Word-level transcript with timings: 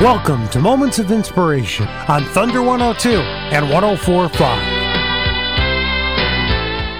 Welcome 0.00 0.48
to 0.50 0.60
Moments 0.60 1.00
of 1.00 1.10
Inspiration 1.10 1.88
on 2.06 2.22
Thunder 2.26 2.62
102 2.62 3.18
and 3.18 3.68
1045. 3.68 4.30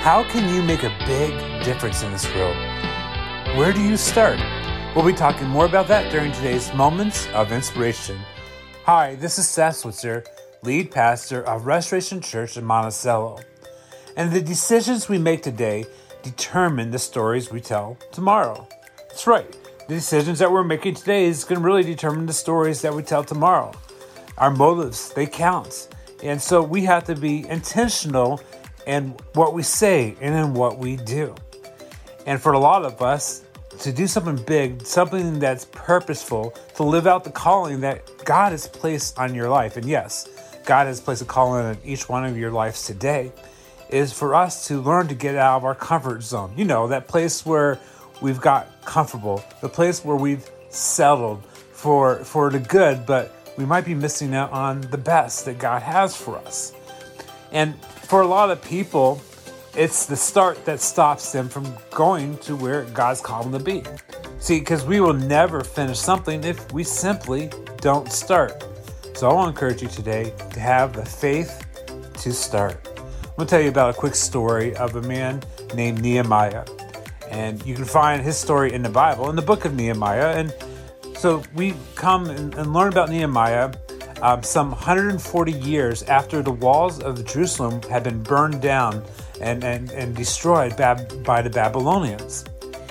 How 0.00 0.24
can 0.30 0.54
you 0.54 0.62
make 0.62 0.82
a 0.82 0.96
big 1.04 1.62
difference 1.62 2.02
in 2.02 2.10
this 2.10 2.26
world? 2.34 2.56
Where 3.58 3.74
do 3.74 3.82
you 3.82 3.98
start? 3.98 4.40
We'll 4.94 5.04
be 5.04 5.12
talking 5.12 5.46
more 5.46 5.66
about 5.66 5.88
that 5.88 6.10
during 6.10 6.32
today's 6.32 6.72
Moments 6.72 7.28
of 7.34 7.52
Inspiration. 7.52 8.18
Hi, 8.86 9.16
this 9.16 9.38
is 9.38 9.46
Seth 9.46 9.76
Switzer, 9.76 10.24
lead 10.62 10.90
pastor 10.90 11.42
of 11.42 11.66
Restoration 11.66 12.22
Church 12.22 12.56
in 12.56 12.64
Monticello. 12.64 13.40
And 14.16 14.32
the 14.32 14.40
decisions 14.40 15.06
we 15.06 15.18
make 15.18 15.42
today 15.42 15.84
determine 16.22 16.92
the 16.92 16.98
stories 16.98 17.52
we 17.52 17.60
tell 17.60 17.98
tomorrow. 18.10 18.66
That's 19.10 19.26
right. 19.26 19.54
The 19.88 19.94
decisions 19.94 20.40
that 20.40 20.50
we're 20.50 20.64
making 20.64 20.94
today 20.94 21.26
is 21.26 21.44
going 21.44 21.60
to 21.60 21.64
really 21.64 21.84
determine 21.84 22.26
the 22.26 22.32
stories 22.32 22.82
that 22.82 22.92
we 22.92 23.04
tell 23.04 23.22
tomorrow. 23.22 23.72
Our 24.36 24.50
motives, 24.50 25.12
they 25.14 25.26
count. 25.26 25.88
And 26.24 26.42
so 26.42 26.60
we 26.60 26.82
have 26.86 27.04
to 27.04 27.14
be 27.14 27.48
intentional 27.48 28.40
in 28.88 29.14
what 29.34 29.54
we 29.54 29.62
say 29.62 30.16
and 30.20 30.34
in 30.34 30.54
what 30.54 30.78
we 30.78 30.96
do. 30.96 31.36
And 32.26 32.42
for 32.42 32.52
a 32.52 32.58
lot 32.58 32.84
of 32.84 33.00
us, 33.00 33.44
to 33.78 33.92
do 33.92 34.08
something 34.08 34.36
big, 34.44 34.84
something 34.84 35.38
that's 35.38 35.66
purposeful, 35.66 36.52
to 36.74 36.82
live 36.82 37.06
out 37.06 37.22
the 37.22 37.30
calling 37.30 37.80
that 37.82 38.24
God 38.24 38.50
has 38.50 38.66
placed 38.66 39.16
on 39.18 39.36
your 39.36 39.48
life. 39.48 39.76
And 39.76 39.86
yes, 39.86 40.28
God 40.64 40.88
has 40.88 41.00
placed 41.00 41.22
a 41.22 41.26
calling 41.26 41.64
on 41.64 41.78
each 41.84 42.08
one 42.08 42.24
of 42.24 42.36
your 42.36 42.50
lives 42.50 42.86
today 42.86 43.30
is 43.88 44.12
for 44.12 44.34
us 44.34 44.66
to 44.66 44.80
learn 44.80 45.06
to 45.06 45.14
get 45.14 45.36
out 45.36 45.58
of 45.58 45.64
our 45.64 45.76
comfort 45.76 46.24
zone. 46.24 46.52
You 46.56 46.64
know, 46.64 46.88
that 46.88 47.06
place 47.06 47.46
where 47.46 47.78
we've 48.20 48.40
got 48.40 48.84
comfortable, 48.84 49.44
the 49.60 49.68
place 49.68 50.04
where 50.04 50.16
we've 50.16 50.48
settled 50.70 51.44
for 51.72 52.16
for 52.24 52.50
the 52.50 52.58
good, 52.58 53.06
but 53.06 53.34
we 53.56 53.64
might 53.64 53.84
be 53.84 53.94
missing 53.94 54.34
out 54.34 54.52
on 54.52 54.82
the 54.82 54.98
best 54.98 55.44
that 55.46 55.58
God 55.58 55.82
has 55.82 56.16
for 56.16 56.36
us. 56.38 56.72
And 57.52 57.74
for 57.84 58.22
a 58.22 58.26
lot 58.26 58.50
of 58.50 58.62
people, 58.62 59.20
it's 59.74 60.06
the 60.06 60.16
start 60.16 60.64
that 60.64 60.80
stops 60.80 61.32
them 61.32 61.48
from 61.48 61.66
going 61.90 62.38
to 62.38 62.56
where 62.56 62.84
God's 62.84 63.20
called 63.20 63.46
them 63.46 63.52
to 63.52 63.64
be. 63.64 63.82
See, 64.38 64.58
because 64.58 64.84
we 64.84 65.00
will 65.00 65.14
never 65.14 65.62
finish 65.62 65.98
something 65.98 66.44
if 66.44 66.72
we 66.72 66.84
simply 66.84 67.50
don't 67.80 68.10
start. 68.10 68.64
So 69.14 69.28
I 69.28 69.32
want 69.32 69.46
to 69.46 69.48
encourage 69.50 69.82
you 69.82 69.88
today 69.88 70.32
to 70.50 70.60
have 70.60 70.92
the 70.92 71.04
faith 71.04 71.66
to 72.14 72.32
start. 72.32 72.86
I'm 72.98 73.36
going 73.36 73.46
to 73.46 73.50
tell 73.50 73.60
you 73.60 73.68
about 73.68 73.90
a 73.90 73.94
quick 73.94 74.14
story 74.14 74.74
of 74.76 74.96
a 74.96 75.02
man 75.02 75.42
named 75.74 76.00
Nehemiah. 76.02 76.64
And 77.30 77.64
you 77.66 77.74
can 77.74 77.84
find 77.84 78.22
his 78.22 78.36
story 78.36 78.72
in 78.72 78.82
the 78.82 78.88
Bible, 78.88 79.30
in 79.30 79.36
the 79.36 79.42
book 79.42 79.64
of 79.64 79.74
Nehemiah. 79.74 80.36
And 80.36 80.54
so 81.16 81.42
we 81.54 81.74
come 81.94 82.30
and, 82.30 82.72
learn 82.72 82.88
about 82.88 83.10
Nehemiah 83.10 83.72
um, 84.22 84.42
some 84.42 84.70
140 84.70 85.52
years 85.52 86.02
after 86.04 86.42
the 86.42 86.50
walls 86.50 87.00
of 87.00 87.22
Jerusalem 87.26 87.82
had 87.82 88.02
been 88.02 88.22
burned 88.22 88.62
down 88.62 89.04
and, 89.40 89.62
and, 89.62 89.90
and 89.90 90.16
destroyed 90.16 90.76
by 90.76 91.42
the 91.42 91.50
Babylonians. 91.50 92.44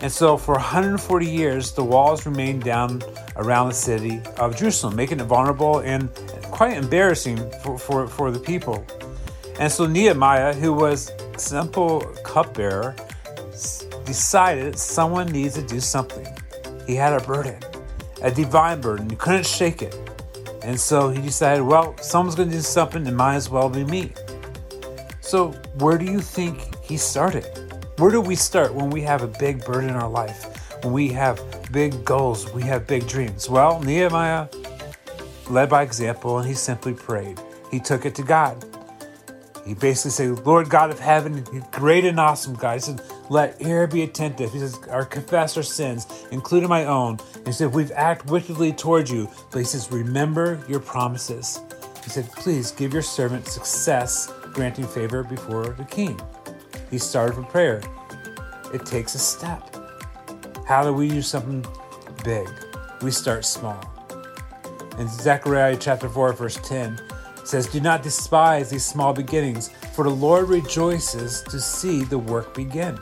And 0.00 0.12
so 0.12 0.36
for 0.36 0.52
140 0.52 1.26
years, 1.26 1.72
the 1.72 1.82
walls 1.82 2.26
remained 2.26 2.64
down 2.64 3.02
around 3.36 3.68
the 3.68 3.74
city 3.74 4.20
of 4.38 4.56
Jerusalem, 4.56 4.94
making 4.94 5.20
it 5.20 5.24
vulnerable 5.24 5.78
and 5.78 6.14
quite 6.50 6.76
embarrassing 6.76 7.38
for, 7.62 7.78
for, 7.78 8.06
for 8.06 8.30
the 8.30 8.38
people. 8.38 8.84
And 9.58 9.72
so 9.72 9.86
Nehemiah, 9.86 10.52
who 10.52 10.74
was 10.74 11.10
simple 11.38 12.00
cupbearer, 12.24 12.94
decided 14.06 14.78
someone 14.78 15.26
needs 15.26 15.54
to 15.56 15.62
do 15.62 15.80
something. 15.80 16.26
He 16.86 16.94
had 16.94 17.12
a 17.12 17.24
burden, 17.26 17.60
a 18.22 18.30
divine 18.30 18.80
burden. 18.80 19.10
He 19.10 19.16
couldn't 19.16 19.44
shake 19.46 19.82
it. 19.82 19.94
And 20.62 20.80
so 20.80 21.10
he 21.10 21.20
decided, 21.20 21.62
well, 21.62 21.96
someone's 21.98 22.34
going 22.34 22.48
to 22.48 22.56
do 22.56 22.62
something, 22.62 23.06
it 23.06 23.12
might 23.12 23.34
as 23.34 23.50
well 23.50 23.68
be 23.68 23.84
me. 23.84 24.12
So, 25.20 25.50
where 25.78 25.98
do 25.98 26.04
you 26.04 26.20
think 26.20 26.82
he 26.82 26.96
started? 26.96 27.44
Where 27.98 28.10
do 28.10 28.20
we 28.20 28.36
start 28.36 28.72
when 28.72 28.90
we 28.90 29.02
have 29.02 29.22
a 29.22 29.26
big 29.26 29.64
burden 29.64 29.90
in 29.90 29.96
our 29.96 30.08
life? 30.08 30.44
When 30.82 30.92
we 30.92 31.08
have 31.08 31.40
big 31.72 32.04
goals, 32.04 32.52
we 32.52 32.62
have 32.62 32.86
big 32.86 33.06
dreams? 33.06 33.48
Well, 33.48 33.80
Nehemiah 33.80 34.48
led 35.48 35.68
by 35.68 35.82
example 35.82 36.38
and 36.38 36.46
he 36.46 36.54
simply 36.54 36.94
prayed. 36.94 37.40
He 37.70 37.80
took 37.80 38.06
it 38.06 38.14
to 38.16 38.22
God. 38.22 38.64
He 39.64 39.74
basically 39.74 40.12
said, 40.12 40.46
Lord 40.46 40.68
God 40.68 40.90
of 40.90 41.00
heaven, 41.00 41.44
great 41.72 42.04
and 42.04 42.20
awesome 42.20 42.54
God. 42.54 42.74
He 42.74 42.80
said, 42.80 43.00
let 43.28 43.60
ear 43.60 43.86
be 43.86 44.02
attentive. 44.02 44.52
He 44.52 44.58
says, 44.58 44.78
our 44.90 45.04
confess 45.04 45.56
our 45.56 45.62
sins, 45.62 46.06
including 46.30 46.68
my 46.68 46.84
own. 46.84 47.18
he 47.44 47.52
said, 47.52 47.72
we've 47.72 47.92
acted 47.92 48.30
wickedly 48.30 48.72
toward 48.72 49.08
you. 49.08 49.28
But 49.50 49.58
he 49.58 49.64
says, 49.64 49.90
remember 49.90 50.60
your 50.68 50.80
promises. 50.80 51.60
He 52.04 52.10
said, 52.10 52.30
please 52.32 52.70
give 52.70 52.92
your 52.92 53.02
servant 53.02 53.46
success, 53.48 54.32
granting 54.52 54.86
favor 54.86 55.24
before 55.24 55.70
the 55.70 55.84
king. 55.84 56.20
He 56.90 56.98
started 56.98 57.36
with 57.36 57.48
prayer. 57.48 57.82
It 58.72 58.86
takes 58.86 59.14
a 59.14 59.18
step. 59.18 59.74
How 60.66 60.84
do 60.84 60.92
we 60.92 61.08
do 61.08 61.22
something 61.22 61.64
big? 62.24 62.48
We 63.02 63.10
start 63.10 63.44
small. 63.44 63.80
In 64.98 65.08
Zechariah 65.08 65.76
chapter 65.78 66.08
4, 66.08 66.32
verse 66.32 66.58
10, 66.62 66.98
says, 67.44 67.66
Do 67.66 67.80
not 67.80 68.02
despise 68.02 68.70
these 68.70 68.84
small 68.84 69.12
beginnings, 69.12 69.68
for 69.94 70.04
the 70.04 70.10
Lord 70.10 70.48
rejoices 70.48 71.42
to 71.42 71.60
see 71.60 72.04
the 72.04 72.18
work 72.18 72.54
begin. 72.54 72.98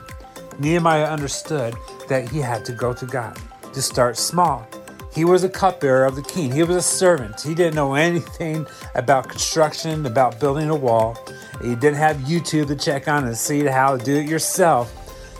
Nehemiah 0.59 1.05
understood 1.05 1.75
that 2.07 2.29
he 2.29 2.39
had 2.39 2.65
to 2.65 2.71
go 2.71 2.93
to 2.93 3.05
God, 3.05 3.37
to 3.73 3.81
start 3.81 4.17
small. 4.17 4.67
He 5.13 5.23
was 5.23 5.43
a 5.43 5.49
cupbearer 5.49 6.05
of 6.05 6.15
the 6.15 6.21
king. 6.21 6.51
He 6.51 6.63
was 6.63 6.75
a 6.75 6.81
servant. 6.81 7.39
He 7.39 7.55
didn't 7.55 7.75
know 7.75 7.93
anything 7.95 8.65
about 8.95 9.29
construction, 9.29 10.05
about 10.05 10.39
building 10.39 10.69
a 10.69 10.75
wall. 10.75 11.17
He 11.61 11.75
didn't 11.75 11.95
have 11.95 12.17
YouTube 12.17 12.67
to 12.67 12.75
check 12.75 13.07
on 13.07 13.25
and 13.25 13.37
see 13.37 13.63
how 13.65 13.97
to 13.97 14.03
do 14.03 14.15
it 14.17 14.27
yourself. 14.27 14.93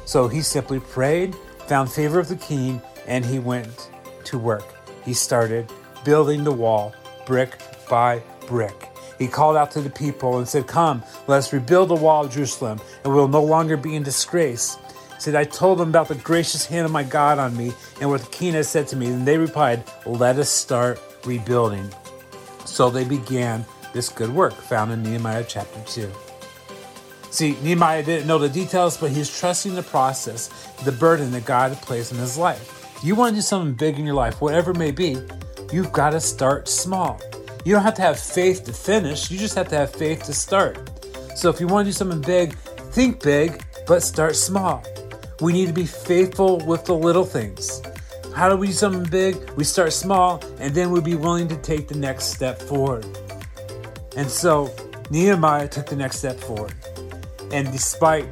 So 0.05 0.27
he 0.27 0.41
simply 0.41 0.79
prayed, 0.79 1.35
found 1.67 1.91
favor 1.91 2.19
of 2.19 2.29
the 2.29 2.35
king, 2.35 2.81
and 3.07 3.25
he 3.25 3.39
went 3.39 3.89
to 4.25 4.37
work. 4.37 4.63
He 5.03 5.13
started 5.13 5.71
building 6.03 6.43
the 6.43 6.51
wall 6.51 6.93
brick 7.25 7.57
by 7.89 8.21
brick. 8.47 8.89
He 9.17 9.27
called 9.27 9.55
out 9.55 9.71
to 9.71 9.81
the 9.81 9.89
people 9.89 10.37
and 10.37 10.47
said, 10.47 10.67
Come, 10.67 11.03
let 11.27 11.37
us 11.37 11.53
rebuild 11.53 11.89
the 11.89 11.95
wall 11.95 12.25
of 12.25 12.31
Jerusalem, 12.31 12.79
and 13.03 13.13
we 13.13 13.19
will 13.19 13.27
no 13.27 13.43
longer 13.43 13.77
be 13.77 13.95
in 13.95 14.03
disgrace. 14.03 14.77
Said, 15.17 15.35
I 15.35 15.43
told 15.43 15.79
them 15.79 15.89
about 15.89 16.07
the 16.07 16.15
gracious 16.15 16.65
hand 16.65 16.85
of 16.85 16.91
my 16.91 17.03
God 17.03 17.39
on 17.39 17.55
me 17.55 17.73
and 18.01 18.09
what 18.09 18.21
the 18.21 18.29
king 18.29 18.53
had 18.53 18.65
said 18.65 18.87
to 18.89 18.95
me. 18.95 19.07
And 19.07 19.25
they 19.25 19.37
replied, 19.37 19.83
Let 20.05 20.37
us 20.37 20.49
start 20.49 20.99
rebuilding. 21.25 21.89
So 22.65 22.89
they 22.89 23.05
began 23.05 23.65
this 23.93 24.09
good 24.09 24.29
work 24.29 24.53
found 24.53 24.91
in 24.91 25.03
Nehemiah 25.03 25.45
chapter 25.47 25.79
2. 25.87 26.11
See, 27.31 27.57
Nehemiah 27.63 28.03
didn't 28.03 28.27
know 28.27 28.37
the 28.37 28.49
details, 28.49 28.97
but 28.97 29.11
he's 29.11 29.39
trusting 29.39 29.75
the 29.75 29.83
process, 29.83 30.47
the 30.83 30.91
burden 30.91 31.31
that 31.31 31.45
God 31.45 31.71
had 31.71 31.81
placed 31.81 32.11
in 32.11 32.17
his 32.17 32.37
life. 32.37 32.97
You 33.03 33.15
want 33.15 33.31
to 33.31 33.35
do 33.35 33.41
something 33.41 33.73
big 33.73 33.99
in 33.99 34.05
your 34.05 34.15
life, 34.15 34.41
whatever 34.41 34.71
it 34.71 34.77
may 34.77 34.91
be, 34.91 35.17
you've 35.71 35.91
got 35.91 36.11
to 36.11 36.19
start 36.19 36.67
small. 36.67 37.19
You 37.65 37.73
don't 37.73 37.83
have 37.83 37.95
to 37.95 38.01
have 38.01 38.19
faith 38.19 38.63
to 38.65 38.73
finish, 38.73 39.29
you 39.29 39.37
just 39.37 39.55
have 39.55 39.67
to 39.69 39.75
have 39.75 39.93
faith 39.93 40.23
to 40.23 40.33
start. 40.33 40.89
So 41.35 41.49
if 41.49 41.59
you 41.59 41.67
want 41.67 41.85
to 41.85 41.89
do 41.89 41.93
something 41.93 42.21
big, 42.21 42.55
think 42.91 43.21
big, 43.21 43.63
but 43.85 44.01
start 44.01 44.35
small. 44.35 44.83
We 45.41 45.51
need 45.51 45.67
to 45.67 45.73
be 45.73 45.85
faithful 45.85 46.65
with 46.65 46.85
the 46.85 46.95
little 46.95 47.25
things. 47.25 47.81
How 48.33 48.47
do 48.47 48.55
we 48.55 48.67
do 48.67 48.73
something 48.73 49.09
big? 49.09 49.49
We 49.51 49.65
start 49.65 49.91
small 49.91 50.41
and 50.59 50.73
then 50.73 50.91
we'll 50.91 51.01
be 51.01 51.15
willing 51.15 51.49
to 51.49 51.57
take 51.57 51.89
the 51.89 51.97
next 51.97 52.25
step 52.25 52.61
forward. 52.61 53.05
And 54.15 54.29
so 54.29 54.73
Nehemiah 55.09 55.67
took 55.67 55.87
the 55.87 55.95
next 55.95 56.19
step 56.19 56.39
forward. 56.39 56.73
And 57.51 57.69
despite 57.71 58.31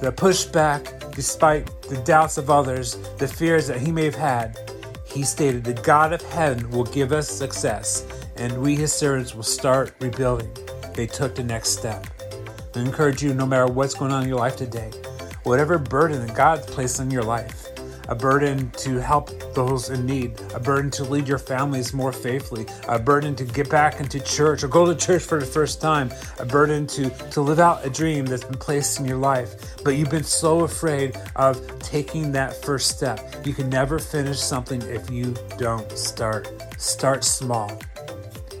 the 0.00 0.12
pushback, 0.14 1.14
despite 1.14 1.66
the 1.82 1.96
doubts 2.04 2.36
of 2.36 2.50
others, 2.50 2.96
the 3.18 3.28
fears 3.28 3.66
that 3.66 3.80
he 3.80 3.90
may 3.90 4.04
have 4.04 4.14
had, 4.14 4.58
he 5.06 5.22
stated, 5.22 5.64
The 5.64 5.74
God 5.74 6.12
of 6.12 6.22
heaven 6.32 6.70
will 6.70 6.84
give 6.84 7.12
us 7.12 7.28
success 7.28 8.06
and 8.36 8.60
we, 8.60 8.76
his 8.76 8.92
servants, 8.92 9.34
will 9.34 9.42
start 9.42 9.94
rebuilding. 10.00 10.50
They 10.94 11.06
took 11.06 11.34
the 11.34 11.44
next 11.44 11.70
step. 11.70 12.06
I 12.74 12.80
encourage 12.80 13.22
you, 13.22 13.32
no 13.32 13.46
matter 13.46 13.66
what's 13.66 13.94
going 13.94 14.12
on 14.12 14.22
in 14.22 14.28
your 14.28 14.38
life 14.38 14.56
today, 14.56 14.90
whatever 15.44 15.78
burden 15.78 16.26
that 16.26 16.36
God's 16.36 16.66
placed 16.66 17.00
on 17.00 17.10
your 17.10 17.22
life, 17.22 17.66
a 18.08 18.14
burden 18.14 18.70
to 18.72 19.00
help 19.00 19.30
those 19.54 19.90
in 19.90 20.04
need, 20.06 20.40
a 20.54 20.60
burden 20.60 20.90
to 20.90 21.04
lead 21.04 21.28
your 21.28 21.38
families 21.38 21.92
more 21.92 22.12
faithfully, 22.12 22.66
a 22.88 22.98
burden 22.98 23.34
to 23.36 23.44
get 23.44 23.70
back 23.70 24.00
into 24.00 24.20
church 24.20 24.62
or 24.62 24.68
go 24.68 24.84
to 24.84 24.94
church 24.94 25.22
for 25.22 25.38
the 25.38 25.46
first 25.46 25.80
time, 25.80 26.12
a 26.38 26.44
burden 26.44 26.86
to, 26.86 27.10
to 27.30 27.40
live 27.40 27.58
out 27.58 27.84
a 27.86 27.90
dream 27.90 28.26
that's 28.26 28.44
been 28.44 28.58
placed 28.58 28.98
in 29.00 29.06
your 29.06 29.18
life, 29.18 29.54
but 29.84 29.90
you've 29.90 30.10
been 30.10 30.24
so 30.24 30.60
afraid 30.60 31.16
of 31.36 31.78
taking 31.78 32.32
that 32.32 32.54
first 32.64 32.96
step. 32.96 33.20
You 33.44 33.54
can 33.54 33.68
never 33.68 33.98
finish 33.98 34.38
something 34.38 34.82
if 34.82 35.08
you 35.10 35.34
don't 35.58 35.90
start. 35.96 36.48
Start 36.78 37.24
small. 37.24 37.80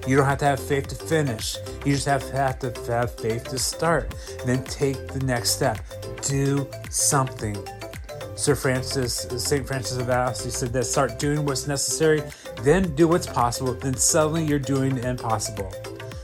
You 0.06 0.16
don't 0.16 0.26
have 0.26 0.38
to 0.38 0.46
have 0.46 0.60
faith 0.60 0.88
to 0.88 0.96
finish. 0.96 1.56
You 1.84 1.94
just 1.94 2.06
have 2.06 2.26
to 2.28 2.36
have, 2.36 2.58
to 2.58 2.92
have 2.92 3.14
faith 3.14 3.44
to 3.50 3.58
start. 3.58 4.12
And 4.40 4.48
then 4.48 4.64
take 4.64 5.08
the 5.08 5.20
next 5.20 5.50
step. 5.50 5.78
Do 6.22 6.68
something. 6.90 7.56
Sir 8.36 8.54
Francis, 8.54 9.26
St. 9.36 9.66
Francis 9.66 9.98
of 9.98 10.08
Assisi 10.08 10.50
said 10.50 10.72
that 10.72 10.84
start 10.84 11.18
doing 11.18 11.44
what's 11.44 11.66
necessary, 11.66 12.22
then 12.62 12.94
do 12.94 13.06
what's 13.06 13.26
possible, 13.26 13.74
then 13.74 13.94
suddenly 13.96 14.44
you're 14.44 14.58
doing 14.58 14.94
the 14.94 15.08
impossible. 15.08 15.72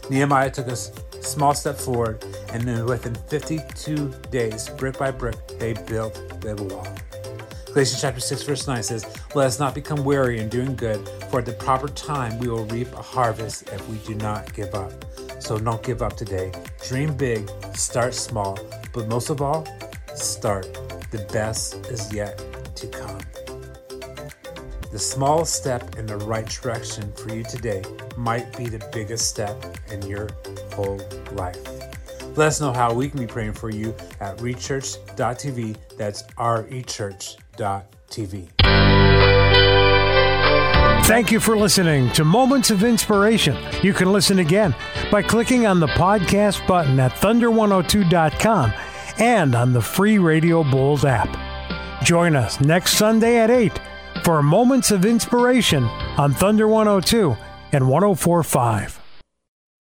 Nehemiah 0.08 0.50
took 0.50 0.68
a 0.68 0.76
small 0.76 1.54
step 1.54 1.76
forward, 1.76 2.24
and 2.52 2.62
then 2.62 2.86
within 2.86 3.14
52 3.14 4.12
days, 4.30 4.68
brick 4.70 4.98
by 4.98 5.10
brick, 5.10 5.36
they 5.58 5.74
built 5.74 6.14
the 6.40 6.56
wall. 6.56 6.86
Galatians 7.66 8.00
chapter 8.00 8.20
6, 8.20 8.42
verse 8.44 8.66
9 8.66 8.82
says, 8.82 9.04
Let 9.34 9.46
us 9.46 9.58
not 9.58 9.74
become 9.74 10.02
weary 10.02 10.38
in 10.38 10.48
doing 10.48 10.74
good, 10.74 11.06
for 11.30 11.40
at 11.40 11.46
the 11.46 11.52
proper 11.52 11.88
time 11.88 12.38
we 12.38 12.48
will 12.48 12.64
reap 12.66 12.92
a 12.94 13.02
harvest 13.02 13.68
if 13.68 13.86
we 13.88 13.98
do 13.98 14.14
not 14.14 14.52
give 14.54 14.74
up. 14.74 14.92
So 15.40 15.58
don't 15.58 15.82
give 15.82 16.02
up 16.02 16.16
today. 16.16 16.50
Dream 16.88 17.14
big, 17.16 17.48
start 17.74 18.14
small, 18.14 18.58
but 18.92 19.06
most 19.08 19.30
of 19.30 19.42
all, 19.42 19.66
start. 20.22 20.66
The 21.10 21.26
best 21.32 21.74
is 21.86 22.12
yet 22.12 22.38
to 22.76 22.86
come. 22.88 23.20
The 24.90 24.98
small 24.98 25.44
step 25.44 25.96
in 25.98 26.06
the 26.06 26.16
right 26.16 26.48
direction 26.48 27.12
for 27.12 27.34
you 27.34 27.44
today 27.44 27.82
might 28.16 28.56
be 28.56 28.68
the 28.68 28.82
biggest 28.92 29.28
step 29.28 29.62
in 29.90 30.00
your 30.02 30.28
whole 30.72 31.00
life. 31.32 31.58
Let 32.36 32.48
us 32.48 32.60
know 32.60 32.72
how 32.72 32.94
we 32.94 33.08
can 33.08 33.20
be 33.20 33.26
praying 33.26 33.54
for 33.54 33.70
you 33.70 33.94
at 34.20 34.38
rechurch.tv. 34.38 35.76
That's 35.96 36.22
rechurch.tv. 36.22 37.38
Thank 41.04 41.32
you 41.32 41.40
for 41.40 41.56
listening 41.56 42.12
to 42.12 42.24
Moments 42.24 42.70
of 42.70 42.84
Inspiration. 42.84 43.56
You 43.82 43.94
can 43.94 44.12
listen 44.12 44.40
again 44.40 44.74
by 45.10 45.22
clicking 45.22 45.66
on 45.66 45.80
the 45.80 45.86
podcast 45.86 46.66
button 46.66 47.00
at 47.00 47.12
thunder102.com 47.12 48.72
and 49.20 49.54
on 49.54 49.72
the 49.72 49.80
free 49.80 50.18
Radio 50.18 50.62
Bulls 50.62 51.04
app. 51.04 51.28
Join 52.04 52.36
us 52.36 52.60
next 52.60 52.92
Sunday 52.92 53.38
at 53.38 53.50
8 53.50 53.80
for 54.24 54.42
Moments 54.42 54.90
of 54.90 55.04
Inspiration 55.04 55.84
on 55.84 56.32
Thunder 56.32 56.68
102 56.68 57.36
and 57.72 57.88
1045. 57.88 58.97